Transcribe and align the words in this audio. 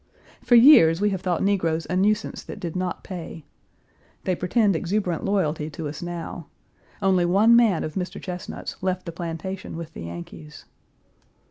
For 0.43 0.55
years 0.55 0.99
we 0.99 1.11
have 1.11 1.21
thought 1.21 1.43
negroes 1.43 1.85
a 1.87 1.95
nuisance 1.95 2.41
that 2.45 2.59
did 2.59 2.75
not 2.75 3.03
pay. 3.03 3.45
They 4.23 4.33
pretend 4.33 4.75
exuberant 4.75 5.23
loyalty 5.25 5.69
to 5.69 5.87
us 5.87 6.01
now. 6.01 6.47
Only 7.03 7.23
one 7.23 7.55
man 7.55 7.83
of 7.83 7.93
Mr. 7.93 8.19
Chesnut's 8.19 8.81
left 8.81 9.05
the 9.05 9.11
plantation 9.11 9.77
with 9.77 9.93
the 9.93 10.05
Yankees. 10.05 10.65